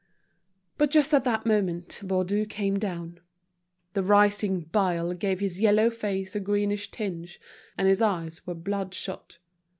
[0.79, 3.19] But just at that moment Baudu came down.
[3.93, 7.39] The rising bile gave his yellow face a greenish tinge,
[7.77, 9.37] and his eyes were bloodshot.